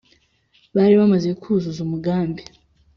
[0.75, 2.43] bari bamaze kuzuza umugambi